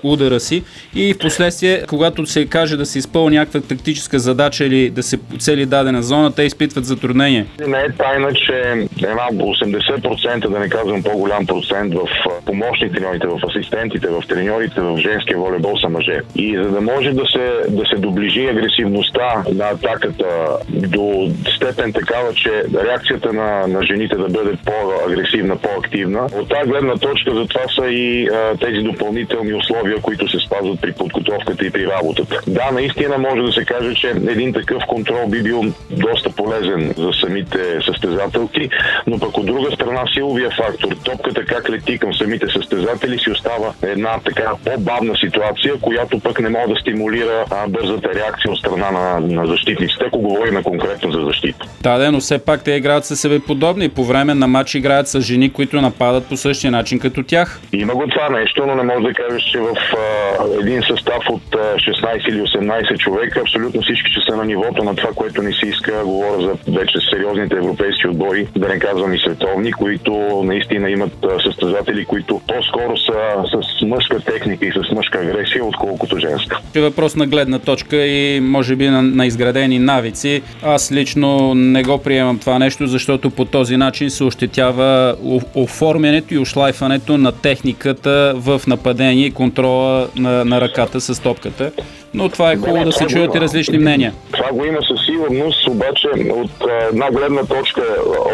удара 0.02 0.40
си. 0.40 0.62
И 0.94 1.14
в 1.14 1.18
последствие, 1.18 1.82
когато 1.88 2.26
се 2.26 2.46
каже 2.46 2.76
да 2.76 2.86
се 2.86 2.98
изпълни 2.98 3.36
някаква 3.36 3.60
тактическа 3.60 4.18
задача 4.18 4.64
или 4.64 4.90
да 4.90 5.02
се 5.02 5.18
цели 5.38 5.66
дадена 5.66 6.02
зона, 6.02 6.34
те 6.34 6.42
изпитват 6.42 6.84
затруднение. 6.84 7.46
Не 7.66 7.78
е 7.78 7.92
тайна, 7.98 8.32
че 8.34 8.86
една 8.96 9.28
80%, 9.32 10.48
да 10.48 10.58
не 10.58 10.68
казвам 10.68 11.02
по-голям 11.02 11.46
процент 11.46 11.94
в 11.94 12.08
помощни 12.46 12.92
треньорите, 12.92 13.26
в 13.26 13.40
асистентите, 13.48 14.08
в 14.08 14.22
треньорите 14.28 14.80
в 14.80 14.98
женския 14.98 15.38
волейбол 15.38 15.76
са 15.78 15.88
мъже. 15.88 16.20
И 16.36 16.56
за 16.56 16.70
да 16.70 16.80
може 16.80 17.10
да 17.10 17.26
се, 17.26 17.70
да 17.70 17.86
се 17.86 17.96
доближи 17.96 18.46
агресивността 18.46 19.44
на 19.54 19.64
атаката 19.64 20.26
до 20.68 21.30
степен 21.56 21.92
такава, 21.92 22.34
че 22.34 22.64
реакцията 22.84 23.32
на, 23.32 23.66
на 23.66 23.82
жените 23.82 24.16
да 24.16 24.28
бъде 24.28 24.56
по-агресивна, 24.64 25.56
по-активна, 25.56 26.26
от 26.34 26.48
тази 26.48 26.70
гледна 26.70 26.94
точка 26.96 27.34
за 27.34 27.46
това 27.46 27.64
са 27.74 27.86
и 27.86 28.28
а, 28.28 28.56
тези 28.56 28.78
допълнителни 28.82 29.41
условия, 29.50 30.00
които 30.02 30.28
се 30.28 30.38
спазват 30.46 30.80
при 30.80 30.92
подготовката 30.92 31.66
и 31.66 31.70
при 31.70 31.86
работата. 31.86 32.40
Да, 32.46 32.70
наистина 32.72 33.18
може 33.18 33.42
да 33.42 33.52
се 33.52 33.64
каже, 33.64 33.94
че 33.94 34.08
един 34.08 34.52
такъв 34.52 34.82
контрол 34.88 35.26
би 35.28 35.42
бил 35.42 35.62
доста 35.90 36.30
полезен 36.30 36.94
за 36.98 37.10
самите 37.20 37.58
състезателки, 37.86 38.68
но 39.06 39.18
пък 39.18 39.38
от 39.38 39.46
друга 39.46 39.72
страна 39.74 40.04
силовия 40.14 40.50
фактор, 40.50 40.88
топката 41.04 41.44
как 41.44 41.70
лети 41.70 41.98
към 41.98 42.14
самите 42.14 42.46
състезатели 42.46 43.18
си 43.18 43.30
остава 43.30 43.72
една 43.82 44.18
така 44.24 44.52
по-бавна 44.64 45.16
ситуация, 45.16 45.74
която 45.80 46.20
пък 46.20 46.40
не 46.40 46.48
може 46.48 46.66
да 46.66 46.80
стимулира 46.80 47.44
а, 47.50 47.68
бързата 47.68 48.14
реакция 48.14 48.52
от 48.52 48.58
страна 48.58 48.90
на, 48.90 49.20
на 49.20 49.46
защитниците, 49.46 50.04
ако 50.06 50.18
говорим 50.18 50.62
конкретно 50.62 51.12
за 51.12 51.20
защита. 51.20 51.66
Да, 51.82 52.12
но 52.12 52.20
все 52.20 52.44
пак 52.44 52.64
те 52.64 52.72
играят 52.72 53.04
със 53.04 53.20
себе 53.20 53.38
подобни. 53.38 53.88
По 53.88 54.04
време 54.04 54.34
на 54.34 54.46
матч 54.46 54.74
играят 54.74 55.08
с 55.08 55.20
жени, 55.20 55.52
които 55.52 55.80
нападат 55.80 56.26
по 56.26 56.36
същия 56.36 56.70
начин 56.70 56.98
като 56.98 57.22
тях. 57.22 57.60
Има 57.72 57.94
го 57.94 58.06
това 58.08 58.28
нещо, 58.28 58.66
но 58.66 58.74
не 58.74 58.82
може 58.82 59.02
да 59.02 59.12
кажеш, 59.32 59.50
че 59.50 59.58
в 59.58 59.76
а, 59.96 60.60
един 60.60 60.82
състав 60.82 61.22
от 61.30 61.42
а, 61.54 61.76
16 61.76 62.28
или 62.28 62.40
18 62.40 62.98
човека 62.98 63.40
абсолютно 63.40 63.82
всички 63.82 64.10
ще 64.10 64.20
са 64.30 64.36
на 64.36 64.44
нивото 64.44 64.84
на 64.84 64.96
това, 64.96 65.10
което 65.14 65.42
не 65.42 65.52
си 65.52 65.66
иска. 65.66 66.04
Говоря 66.04 66.42
за 66.42 66.72
вече 66.72 66.98
сериозните 67.10 67.56
европейски 67.56 68.08
отбори, 68.08 68.48
да 68.56 68.68
не 68.68 68.78
казвам 68.78 69.14
и 69.14 69.18
световни, 69.18 69.72
които 69.72 70.42
наистина 70.44 70.90
имат 70.90 71.12
състезатели, 71.44 72.04
които 72.04 72.40
по-скоро 72.48 72.96
са 72.96 73.12
с 73.52 73.86
мъжка 73.86 74.20
техника 74.20 74.66
и 74.66 74.72
с 74.72 74.94
мъжка 74.94 75.18
агресия, 75.18 75.64
отколкото 75.64 76.18
женска. 76.18 76.60
Е 76.74 76.80
въпрос 76.80 77.16
на 77.16 77.26
гледна 77.26 77.58
точка 77.58 77.96
и 77.96 78.40
може 78.40 78.76
би 78.76 78.86
на, 78.86 79.02
на 79.02 79.26
изградени 79.26 79.78
навици. 79.78 80.42
Аз 80.62 80.92
лично 80.92 81.54
не 81.54 81.82
го 81.82 81.98
приемам 81.98 82.38
това 82.38 82.58
нещо, 82.58 82.86
защото 82.86 83.30
по 83.30 83.44
този 83.44 83.76
начин 83.76 84.10
се 84.10 84.24
ощетява 84.24 85.16
оформянето 85.54 86.34
и 86.34 86.38
ошлайфането 86.38 87.18
на 87.18 87.32
техниката 87.32 88.34
в 88.36 88.62
нападение 88.66 89.21
и 89.26 89.30
контрола 89.30 90.08
на, 90.16 90.44
на 90.44 90.60
ръката 90.60 91.00
с 91.00 91.22
топката 91.22 91.72
но 92.14 92.28
това 92.28 92.52
е 92.52 92.56
хубаво 92.56 92.84
да 92.84 92.92
се 92.92 93.06
чуят 93.06 93.34
и 93.34 93.40
различни 93.40 93.78
мнения. 93.78 94.12
Това 94.32 94.52
го 94.52 94.64
има 94.64 94.78
със 94.82 95.06
сигурност, 95.06 95.68
обаче 95.68 96.08
от 96.30 96.50
една 96.92 97.10
гледна 97.10 97.44
точка, 97.44 97.82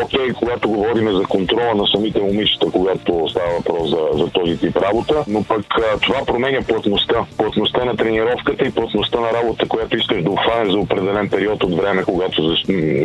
окей, 0.04 0.32
когато 0.32 0.68
говорим 0.68 1.12
за 1.12 1.22
контрола 1.22 1.74
на 1.74 1.86
самите 1.86 2.20
момичета, 2.20 2.66
когато 2.72 3.28
става 3.30 3.50
въпрос 3.56 3.90
за, 3.90 4.18
за 4.18 4.30
този 4.30 4.58
тип 4.58 4.76
работа, 4.76 5.24
но 5.28 5.44
пък 5.44 5.66
това 6.02 6.24
променя 6.26 6.62
плътността. 6.62 7.14
Плътността 7.36 7.84
на 7.84 7.96
тренировката 7.96 8.64
и 8.64 8.70
плътността 8.70 9.20
на 9.20 9.32
работа, 9.32 9.68
която 9.68 9.96
искаш 9.96 10.22
да 10.22 10.30
обхванеш 10.30 10.72
за 10.72 10.78
определен 10.78 11.28
период 11.28 11.64
от 11.64 11.74
време, 11.76 12.04
когато 12.04 12.42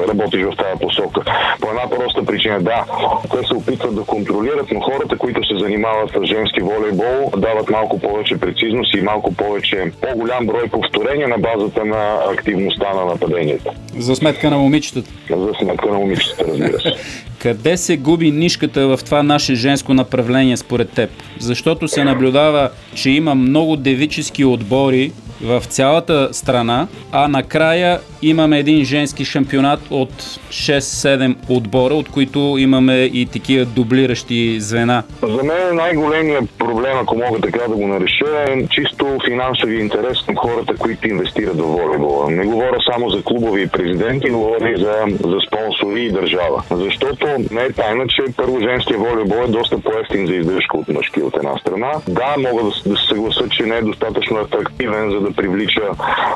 работиш 0.10 0.42
в 0.44 0.56
тази 0.58 0.80
посока. 0.82 1.22
По 1.62 1.70
една 1.70 1.90
проста 1.90 2.26
причина, 2.26 2.62
да, 2.62 2.86
те 3.32 3.48
се 3.48 3.54
опитват 3.54 3.96
да 3.96 4.02
контролират, 4.02 4.72
но 4.72 4.80
хората, 4.80 5.18
които 5.18 5.48
се 5.48 5.60
занимават 5.60 6.10
с 6.10 6.26
женски 6.26 6.62
волейбол, 6.62 7.32
дават 7.38 7.63
малко 7.70 8.00
повече 8.00 8.38
прецизност 8.38 8.96
и 8.96 9.02
малко 9.02 9.34
повече 9.34 9.92
по-голям 10.02 10.46
брой 10.46 10.68
повторения 10.68 11.28
на 11.28 11.38
базата 11.38 11.86
на 11.86 12.18
активността 12.32 12.94
на 12.94 13.06
нападението. 13.06 13.72
За 13.98 14.16
сметка 14.16 14.50
на 14.50 14.58
момичетата. 14.58 15.10
За 15.30 15.54
сметка 15.60 15.88
на 15.88 16.00
момичетата, 16.00 16.46
разбира 16.48 16.82
се. 16.82 16.94
Къде 17.40 17.78
се 17.78 17.98
губи 17.98 18.32
нишката 18.32 18.88
в 18.88 19.00
това 19.06 19.24
наше 19.24 19.56
женско 19.56 19.94
направление 19.94 20.58
според 20.58 20.90
теб? 20.90 21.10
Защото 21.40 21.88
се 21.88 22.04
наблюдава, 22.04 22.70
че 22.96 23.10
има 23.10 23.36
много 23.36 23.76
девически 23.76 24.46
отбори 24.46 25.12
в 25.44 25.64
цялата 25.66 26.30
страна, 26.32 26.88
а 27.12 27.28
накрая 27.28 28.00
имаме 28.22 28.60
един 28.60 28.86
женски 28.86 29.26
шампионат 29.26 29.80
от 29.90 30.12
6-7 30.50 31.36
отбора, 31.50 31.94
от 31.94 32.10
които 32.10 32.56
имаме 32.60 32.94
и 33.14 33.26
такива 33.26 33.66
дублиращи 33.66 34.60
звена. 34.60 35.04
За 35.22 35.44
мен 35.44 35.76
най-големият 35.76 36.50
проблем, 36.58 36.98
ако 37.02 37.16
мога 37.18 37.40
така 37.42 37.68
да 37.70 37.76
го 37.76 37.88
нареша, 37.88 38.26
е 38.48 38.68
чисто 38.68 39.18
финансови 39.26 39.80
интерес 39.80 40.18
към 40.26 40.36
хората, 40.36 40.76
които 40.76 41.08
инвестират 41.08 41.58
в 41.58 41.64
волейбола. 41.64 42.32
Не 42.32 42.46
говоря 42.46 42.78
само 42.92 43.10
за 43.10 43.24
клубови 43.24 43.68
президенти, 43.68 44.30
говоря 44.30 44.72
и 44.72 44.78
за, 44.78 44.94
за 45.30 45.38
спонсори 45.48 46.06
и 46.06 46.12
държава. 46.12 46.64
Защото 46.72 47.28
не 47.52 47.62
е 47.62 47.72
тайна, 47.72 48.08
че 48.08 48.22
първо 48.38 48.60
женския 48.60 48.98
волейбол 48.98 49.44
е 49.48 49.52
доста 49.52 49.78
по-ефтин 49.78 50.28
за 50.28 50.34
издръжка 50.34 50.78
от 50.78 50.88
мъжки 50.88 51.22
от 51.22 51.38
една 51.38 51.58
страна. 51.58 51.92
Да, 52.08 52.36
мога 52.38 52.64
да, 52.64 52.90
да 52.90 52.98
се 52.98 53.08
съгласа, 53.08 53.50
че 53.50 53.64
не 53.64 53.76
е 53.76 53.82
достатъчно 53.82 54.38
атрактивен, 54.38 55.12
за 55.12 55.20
да 55.20 55.33
привлича 55.36 55.82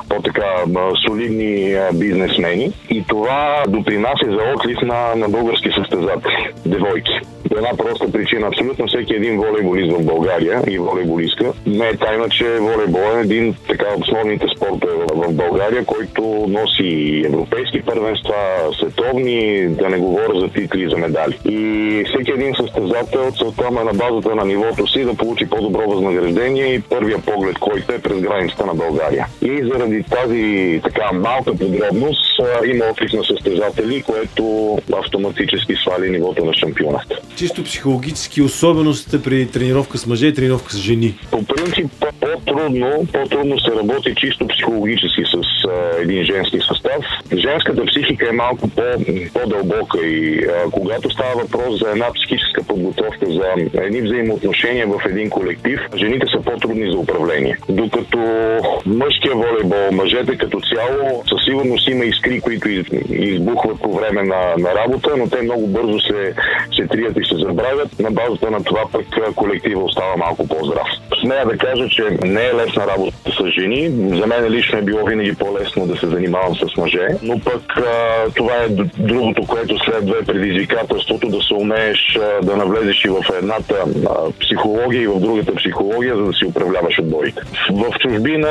по-така 0.10 0.46
солидни 1.08 1.76
бизнесмени. 1.94 2.74
И 2.90 3.04
това 3.08 3.64
допринася 3.68 4.26
за 4.26 4.54
отлив 4.56 4.78
на, 4.82 5.16
на 5.16 5.30
български 5.30 5.70
състезатели, 5.72 6.54
девойки. 6.66 7.12
Една 7.52 7.78
проста 7.78 8.12
причина. 8.12 8.48
Абсолютно 8.48 8.88
всеки 8.88 9.14
един 9.14 9.38
волейболист 9.38 9.98
в 9.98 10.06
България 10.06 10.62
и 10.68 10.80
волейболистка 10.80 11.54
не 11.66 11.88
е 11.88 11.98
тайна, 11.98 12.30
че 12.30 12.58
волейбол 12.60 13.18
е 13.18 13.22
един 13.22 13.56
така 13.68 13.86
основните 14.00 14.46
спортове 14.58 14.94
в 15.14 15.34
България, 15.34 15.86
който 15.86 16.22
носи 16.48 17.24
европейски 17.26 17.82
първенства, 17.82 18.36
световни, 18.80 19.68
да 19.68 19.90
не 19.90 19.98
говоря 19.98 20.40
за 20.40 20.48
титли 20.48 20.84
и 20.84 20.90
за 20.90 20.98
медали. 20.98 21.40
И 21.46 22.04
всеки 22.08 22.32
един 22.32 22.56
състезател 22.56 23.32
целта 23.38 23.72
му 23.72 23.80
е 23.82 23.84
на 23.84 23.94
базата 23.94 24.36
на 24.36 24.46
нивото 24.46 24.88
си 24.88 25.04
да 25.04 25.14
получи 25.14 25.50
по-добро 25.50 25.90
възнаграждение 25.90 26.74
и 26.74 26.82
първия 26.82 27.18
поглед, 27.18 27.60
който 27.60 27.94
е 27.94 28.02
през 28.02 28.20
границата 28.20 28.66
на 28.66 28.74
България. 28.74 29.28
И 29.42 29.64
заради 29.74 30.04
тази 30.04 30.82
така 30.84 31.12
малка 31.14 31.52
подробност 31.56 32.27
има 32.66 32.86
отлив 32.86 33.14
на 33.14 33.24
състезатели, 33.24 34.02
което 34.02 34.78
автоматически 34.94 35.76
свали 35.76 36.10
нивото 36.10 36.46
на 36.46 36.54
шампионата. 36.54 37.20
Чисто 37.36 37.64
психологически 37.64 38.42
особеностите 38.42 39.24
при 39.24 39.48
тренировка 39.48 39.98
с 39.98 40.06
мъже 40.08 40.28
и 40.28 40.34
тренировка 40.34 40.74
с 40.74 40.78
жени? 40.78 41.20
По 41.32 41.46
принцип 41.46 41.92
по-трудно, 42.20 43.08
по-трудно 43.14 43.60
се 43.60 43.72
работи 43.72 44.16
чисто 44.16 44.48
психологически 44.48 45.22
с 45.26 45.68
а, 45.68 46.02
един 46.02 46.26
женски 46.26 46.60
състав. 46.68 47.06
Женската 47.34 47.86
психика 47.86 48.30
е 48.30 48.32
малко 48.32 48.70
по, 48.70 48.84
по-дълбока 49.34 50.08
и 50.08 50.46
а, 50.46 50.72
когато 50.72 51.10
става 51.10 51.42
въпрос 51.42 51.80
за 51.80 51.90
една 51.92 52.14
психическа 52.14 52.64
подготовка, 52.64 53.26
за 53.26 53.44
едни 53.82 54.02
взаимоотношения 54.02 54.88
в 54.88 55.02
един 55.10 55.30
колектив, 55.30 55.80
жените 55.98 56.26
са 56.32 56.42
по-трудни 56.42 56.92
за 56.92 56.98
управление. 56.98 57.58
Докато 57.70 58.20
мъжкия 58.86 59.36
волейбол, 59.36 59.92
мъжете 59.92 60.38
като 60.38 60.60
цяло 60.60 61.24
със 61.30 61.44
сигурност 61.46 61.90
има 61.90 62.06
искрение 62.06 62.27
искри, 62.28 62.42
които 62.42 62.70
из, 62.70 62.86
избухват 63.10 63.82
по 63.82 63.94
време 63.94 64.24
на, 64.24 64.56
на 64.58 64.76
работа, 64.76 65.10
но 65.18 65.30
те 65.30 65.42
много 65.42 65.68
бързо 65.68 66.00
се, 66.00 66.34
се 66.76 66.88
трият 66.88 67.18
и 67.18 67.26
се 67.26 67.36
забравят. 67.48 68.00
На 68.00 68.12
базата 68.12 68.52
на 68.52 68.64
това 68.64 68.84
пък 68.92 69.06
колектива 69.36 69.84
остава 69.84 70.18
малко 70.18 70.48
по-здрав. 70.48 70.88
Смея 71.22 71.46
да 71.46 71.58
кажа, 71.58 71.90
че 71.90 72.04
не 72.22 72.46
е 72.46 72.54
лесна 72.54 72.88
работа 72.88 73.18
с 73.26 73.52
жени. 73.60 73.90
За 74.20 74.28
мен 74.28 74.50
лично 74.50 74.80
е 74.80 74.82
било 74.82 75.06
винаги 75.06 75.36
по-лесно 75.36 75.88
да 75.88 75.98
се 75.98 76.08
занимавам 76.08 76.56
с 76.56 76.78
мъже, 76.78 77.08
но 77.24 77.40
пък 77.40 77.78
а, 77.78 78.26
това 78.36 78.54
е 78.54 78.70
другото, 78.98 79.42
което 79.48 79.78
следва 79.86 80.16
е 80.22 80.26
предизвикателството 80.26 81.28
да 81.28 81.42
се 81.42 81.54
умееш 81.54 82.18
а, 82.22 82.46
да 82.46 82.58
навлезеш 82.58 83.06
и 83.06 83.10
в 83.10 83.24
едната 83.40 83.76
а, 84.10 84.32
психология 84.42 85.02
и 85.02 85.08
в 85.08 85.20
другата 85.20 85.56
психология, 85.56 86.16
за 86.16 86.24
да 86.24 86.34
си 86.34 86.46
управляваш 86.46 87.00
отборите. 87.00 87.42
В 87.72 88.00
чужбина 88.00 88.50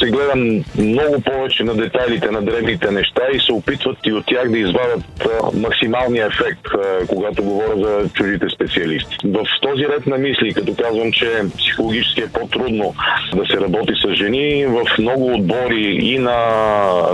се 0.00 0.06
гледам 0.06 0.64
много 0.78 1.20
повече 1.20 1.64
на 1.64 1.74
детайлите, 1.74 2.30
на 2.30 2.42
древните 2.42 2.90
неща 2.90 3.07
и 3.34 3.40
се 3.40 3.52
опитват 3.52 3.98
и 4.04 4.12
от 4.12 4.26
тях 4.26 4.50
да 4.50 4.58
извадят 4.58 5.04
а, 5.20 5.58
максималния 5.58 6.26
ефект, 6.26 6.60
когато 7.08 7.42
говоря 7.42 7.76
за 7.76 8.08
чужите 8.14 8.46
специалисти. 8.54 9.16
В 9.24 9.46
този 9.62 9.84
ред 9.84 10.06
на 10.06 10.18
мисли, 10.18 10.54
като 10.54 10.74
казвам, 10.82 11.12
че 11.12 11.30
психологически 11.58 12.20
е 12.20 12.32
по-трудно 12.32 12.94
да 13.36 13.46
се 13.46 13.60
работи 13.60 13.92
с 14.04 14.14
жени, 14.14 14.66
в 14.66 14.98
много 14.98 15.34
отбори 15.34 15.98
и 16.02 16.18
на 16.18 16.38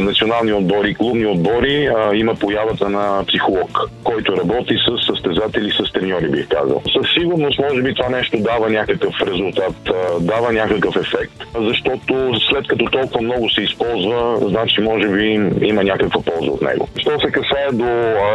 национални 0.00 0.52
отбори, 0.52 0.94
клубни 0.94 1.26
отбори 1.26 1.90
има 2.14 2.34
появата 2.34 2.88
на 2.88 3.24
психолог, 3.26 3.78
който 4.04 4.36
работи 4.36 4.76
с 4.88 5.06
състезатели, 5.06 5.70
с 5.70 5.92
треньори, 5.92 6.28
бих 6.28 6.48
казал. 6.48 6.82
Със 6.92 7.12
сигурност, 7.14 7.58
може 7.58 7.82
би 7.82 7.94
това 7.94 8.08
нещо 8.08 8.36
дава 8.40 8.70
някакъв 8.70 9.14
резултат, 9.26 9.74
дава 10.20 10.52
някакъв 10.52 10.96
ефект, 10.96 11.34
защото 11.54 12.40
след 12.50 12.68
като 12.68 12.84
толкова 12.84 13.22
много 13.22 13.50
се 13.50 13.62
използва, 13.62 14.38
значи 14.48 14.80
може 14.80 15.08
би 15.08 15.40
има 15.62 15.84
някаква 15.85 16.23
полза 16.23 16.50
от 16.50 16.62
него. 16.62 16.88
Що 16.97 17.21
се 17.21 17.31
касае 17.31 17.69
до 17.73 17.87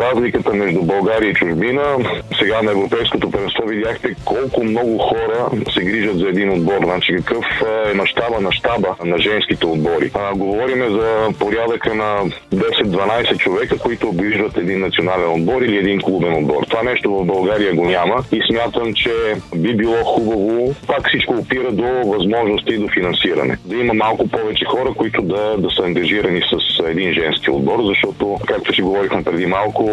разликата 0.02 0.54
между 0.54 0.82
България 0.84 1.30
и 1.30 1.34
чужбина, 1.34 1.84
сега 2.40 2.62
на 2.62 2.72
Европейското 2.72 3.32
първенство 3.32 3.64
видяхте 3.68 4.16
колко 4.26 4.64
много 4.64 4.98
хора 4.98 5.50
се 5.74 5.82
грижат 5.82 6.18
за 6.20 6.28
един 6.28 6.52
отбор. 6.52 6.80
Значи 6.84 7.16
какъв 7.16 7.46
е 7.92 7.94
мащаба 7.94 8.40
на 8.42 8.52
щаба 8.52 8.96
на 9.06 9.18
женските 9.18 9.66
отбори. 9.66 10.12
А, 10.14 10.36
говориме 10.36 10.90
за 10.90 11.30
порядъка 11.40 11.96
на 11.96 12.24
10-12 12.54 13.38
човека, 13.38 13.78
които 13.78 14.10
обиждат 14.10 14.58
един 14.58 14.80
национален 14.80 15.32
отбор 15.32 15.62
или 15.62 15.78
един 15.78 16.02
клубен 16.02 16.34
отбор. 16.34 16.64
Това 16.70 16.84
нещо 16.84 17.12
в 17.12 17.26
България 17.26 17.74
го 17.74 17.86
няма 17.86 18.24
и 18.32 18.42
смятам, 18.52 18.94
че 18.94 19.12
би 19.56 19.76
било 19.76 20.04
хубаво, 20.04 20.76
пак 20.88 21.08
всичко 21.08 21.34
опира 21.34 21.72
до 21.72 21.88
възможности 22.06 22.74
и 22.74 22.78
до 22.78 22.88
финансиране. 22.88 23.58
Да 23.66 23.76
има 23.76 23.94
малко 23.94 24.28
повече 24.28 24.66
хора, 24.66 24.94
които 24.98 25.22
да, 25.22 25.58
да 25.58 25.70
са 25.70 25.84
ангажирани 25.84 26.42
с 26.42 26.84
един 26.88 27.14
женски 27.14 27.39
отбор, 27.48 27.80
защото, 27.86 28.38
както 28.48 28.74
си 28.74 28.82
говорихме 28.82 29.24
преди 29.24 29.46
малко, 29.46 29.90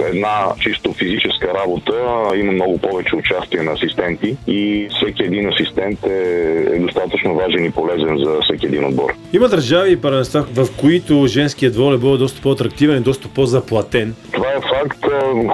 една 0.00 0.52
чисто 0.60 0.92
физическа 0.92 1.48
работа 1.54 1.92
има 2.36 2.52
много 2.52 2.78
повече 2.78 3.16
участие 3.16 3.62
на 3.62 3.72
асистенти 3.72 4.36
и 4.46 4.88
всеки 4.96 5.22
един 5.22 5.48
асистент 5.48 6.06
е, 6.06 6.10
е 6.72 6.78
достатъчно 6.78 7.34
важен 7.34 7.64
и 7.64 7.70
полезен 7.70 8.18
за 8.18 8.40
всеки 8.42 8.66
един 8.66 8.84
отбор. 8.84 9.14
Има 9.32 9.48
държави 9.48 9.92
и 9.92 9.96
паренства, 9.96 10.46
в 10.54 10.66
които 10.80 11.26
женският 11.26 11.76
волейбол 11.76 12.14
е 12.14 12.18
доста 12.18 12.42
по-атрактивен 12.42 12.96
и 12.96 13.00
доста 13.00 13.28
по-заплатен. 13.28 14.14
Това 14.32 14.48
е 14.48 14.60
факт. 14.60 14.98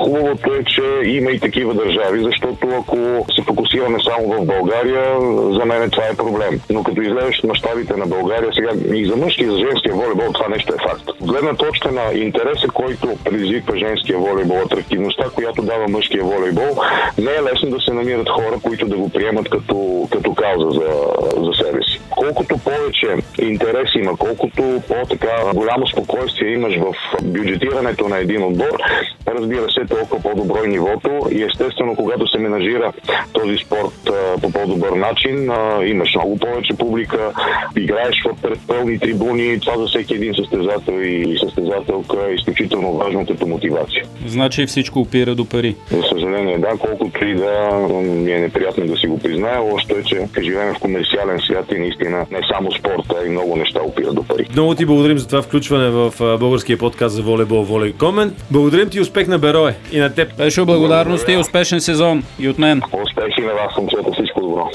Хубавото 0.04 0.54
е, 0.54 0.64
че 0.64 1.10
има 1.10 1.30
и 1.30 1.40
такива 1.40 1.74
държави, 1.74 2.22
защото 2.22 2.68
ако 2.80 3.26
се 3.34 3.42
фокусираме 3.42 3.98
само 4.04 4.32
в 4.32 4.46
България, 4.46 5.04
за 5.52 5.64
мен 5.64 5.90
това 5.90 6.04
е 6.06 6.16
проблем. 6.16 6.60
Но 6.70 6.82
като 6.82 7.02
излезеш 7.02 7.42
мащабите 7.42 7.96
на 7.96 8.06
България, 8.06 8.50
сега 8.54 8.96
и 8.96 9.06
за 9.06 9.16
мъжки 9.16 9.42
и 9.42 9.50
за 9.50 9.58
женския 9.58 9.94
волейбол 9.94 10.32
това 10.32 10.48
нещо 10.48 10.74
е 10.74 10.88
факт. 10.88 11.10
Гледна 11.22 11.54
точка 11.54 11.90
на 11.92 12.12
интереса, 12.14 12.68
който 12.74 13.08
предизвиква 13.24 13.78
женския 13.78 14.18
волейбол, 14.18 14.60
атрактивността, 14.62 15.24
която 15.34 15.62
дава 15.62 15.88
мъжкия 15.88 16.24
волейбол, 16.24 16.76
не 17.18 17.30
е 17.30 17.42
лесно 17.42 17.70
да 17.70 17.80
се 17.80 17.92
намират 17.92 18.28
хора, 18.28 18.58
които 18.62 18.86
да 18.86 18.96
го 18.96 19.08
приемат 19.08 19.48
като, 19.48 20.08
като 20.10 20.34
кауза 20.34 20.70
за, 20.70 20.88
за 21.44 21.52
себе 21.64 21.78
си. 21.82 22.00
Колкото 22.10 22.58
повече 22.58 23.16
интерес 23.42 23.88
има, 23.94 24.16
колкото 24.16 24.82
по-така 24.88 25.52
голямо 25.54 25.86
спокойствие 25.86 26.52
имаш 26.52 26.76
в 26.76 26.94
бюджетирането 27.22 28.08
на 28.08 28.18
един 28.18 28.42
отбор, 28.44 28.78
разбира 29.28 29.70
се, 29.70 29.96
толкова 29.96 30.22
по-добро 30.22 30.64
е 30.64 30.68
нивото 30.68 31.10
и 31.30 31.42
естествено, 31.42 31.96
когато 31.96 32.28
се 32.28 32.38
менажира 32.38 32.92
този 33.32 33.56
спорт 33.56 34.10
по 34.42 34.52
по-добър 34.52 34.92
начин, 34.92 35.52
имаш 35.84 36.14
много 36.14 36.38
повече 36.38 36.74
публика, 36.78 37.32
играеш 37.76 38.22
в 38.24 38.56
пълни 38.66 38.98
трибуни, 38.98 39.60
това 39.60 39.78
за 39.78 39.86
всеки 39.86 40.14
един 40.14 40.34
състезател 40.34 41.00
и 41.02 41.09
състезателка 41.40 42.16
е 42.30 42.34
изключително 42.34 42.92
важно 42.92 43.26
като 43.26 43.46
мотивация. 43.46 44.04
Значи 44.26 44.66
всичко 44.66 45.00
опира 45.00 45.34
до 45.34 45.44
пари. 45.44 45.76
За 45.90 46.02
съжаление, 46.02 46.58
да, 46.58 46.68
колкото 46.78 47.24
и 47.24 47.34
да 47.34 47.70
ми 48.02 48.32
е 48.32 48.38
неприятно 48.38 48.86
да 48.86 48.96
си 48.96 49.06
го 49.06 49.18
призная, 49.18 49.62
още 49.74 49.94
е, 49.94 50.02
че 50.02 50.28
живеем 50.42 50.74
в 50.74 50.78
комерциален 50.78 51.38
свят 51.40 51.64
и 51.76 51.78
наистина 51.78 52.26
не 52.30 52.40
само 52.54 52.72
спорта, 52.72 53.14
а 53.22 53.26
и 53.26 53.30
много 53.30 53.56
неща 53.56 53.80
опират 53.82 54.14
до 54.14 54.22
пари. 54.22 54.46
Много 54.52 54.74
ти 54.74 54.86
благодарим 54.86 55.18
за 55.18 55.26
това 55.26 55.42
включване 55.42 55.90
в 55.90 56.12
българския 56.38 56.78
подкаст 56.78 57.14
за 57.14 57.22
волейбол 57.22 57.62
Волей 57.62 57.92
Комен. 57.92 58.34
Благодарим 58.50 58.90
ти 58.90 59.00
успех 59.00 59.26
на 59.26 59.38
Берое 59.38 59.74
и 59.92 59.98
на 59.98 60.14
теб. 60.14 60.36
Пешо, 60.36 60.66
благодарности 60.66 61.32
и 61.32 61.36
успешен 61.36 61.80
сезон 61.80 62.22
и 62.38 62.48
от 62.48 62.58
мен. 62.58 62.82
Успехи 63.02 63.40
на 63.40 63.52
вас, 63.54 63.76
момчета, 63.76 64.12
всичко 64.12 64.40
добро. 64.40 64.70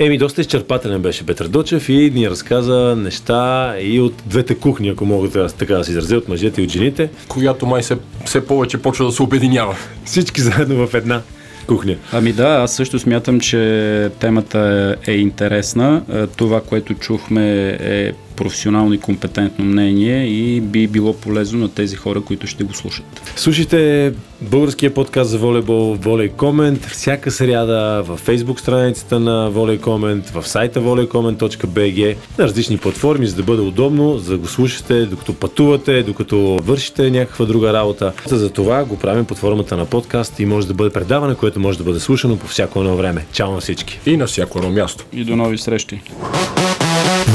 Еми, 0.00 0.18
доста 0.18 0.40
изчерпателен 0.40 1.02
беше 1.02 1.26
Петър 1.26 1.48
Дочев 1.48 1.88
и 1.88 2.10
ни 2.14 2.30
разказа 2.30 2.96
неща 2.96 3.74
и 3.80 4.00
от 4.00 4.22
двете 4.26 4.54
кухни, 4.54 4.88
ако 4.88 5.04
мога 5.06 5.48
така 5.48 5.74
да 5.74 5.84
се 5.84 5.90
изразя, 5.90 6.16
от 6.16 6.28
мъжете 6.28 6.60
и 6.60 6.64
от 6.64 6.70
жените. 6.70 7.10
Която 7.28 7.66
май 7.66 7.82
се, 7.82 7.96
все 8.24 8.46
повече 8.46 8.78
почва 8.78 9.06
да 9.06 9.12
се 9.12 9.22
обединява. 9.22 9.76
Всички 10.04 10.40
заедно 10.40 10.86
в 10.86 10.94
една 10.94 11.22
кухня. 11.66 11.96
Ами 12.12 12.32
да, 12.32 12.48
аз 12.48 12.74
също 12.74 12.98
смятам, 12.98 13.40
че 13.40 14.10
темата 14.20 14.96
е 15.06 15.12
интересна. 15.12 16.02
Това, 16.36 16.60
което 16.60 16.94
чухме 16.94 17.76
е 17.80 18.12
професионално 18.38 18.94
и 18.94 19.00
компетентно 19.00 19.64
мнение 19.64 20.26
и 20.26 20.60
би 20.60 20.86
било 20.86 21.14
полезно 21.14 21.58
на 21.58 21.68
тези 21.68 21.96
хора, 21.96 22.20
които 22.20 22.46
ще 22.46 22.64
го 22.64 22.74
слушат. 22.74 23.32
Слушайте 23.36 24.12
българския 24.40 24.94
подкаст 24.94 25.30
за 25.30 25.38
волейбол 25.38 25.94
Волей 25.94 26.28
Комент 26.28 26.86
всяка 26.86 27.30
сряда 27.30 28.02
в 28.06 28.16
фейсбук 28.16 28.60
страницата 28.60 29.20
на 29.20 29.50
Волей 29.50 29.78
Комент, 29.78 30.30
в 30.30 30.48
сайта 30.48 30.80
volleycomment.bg 30.80 32.16
на 32.38 32.44
различни 32.44 32.78
платформи, 32.78 33.26
за 33.26 33.36
да 33.36 33.42
бъде 33.42 33.62
удобно, 33.62 34.18
за 34.18 34.32
да 34.32 34.38
го 34.38 34.46
слушате 34.46 35.06
докато 35.06 35.34
пътувате, 35.34 36.02
докато 36.02 36.38
вършите 36.38 37.10
някаква 37.10 37.44
друга 37.44 37.72
работа. 37.72 38.12
За 38.26 38.50
това 38.50 38.84
го 38.84 38.98
правим 38.98 39.24
под 39.24 39.38
формата 39.38 39.76
на 39.76 39.86
подкаст 39.86 40.40
и 40.40 40.46
може 40.46 40.66
да 40.66 40.74
бъде 40.74 40.90
предаване, 40.90 41.34
което 41.34 41.60
може 41.60 41.78
да 41.78 41.84
бъде 41.84 42.00
слушано 42.00 42.36
по 42.36 42.46
всяко 42.46 42.78
едно 42.80 42.96
време. 42.96 43.26
Чао 43.32 43.52
на 43.52 43.60
всички! 43.60 44.00
И 44.06 44.16
на 44.16 44.26
всяко 44.26 44.58
едно 44.58 44.70
място. 44.70 45.04
И 45.12 45.24
до 45.24 45.36
нови 45.36 45.58
срещи! 45.58 46.00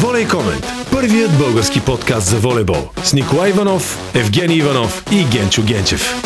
Волей 0.02 0.28
Комент. 0.28 0.83
Първият 1.04 1.38
български 1.38 1.82
подкаст 1.82 2.28
за 2.28 2.38
волейбол 2.38 2.90
с 3.04 3.14
Николай 3.14 3.50
Иванов, 3.50 3.98
Евгений 4.16 4.58
Иванов 4.58 5.04
и 5.12 5.26
Генчо 5.26 5.62
Генчев. 5.64 6.24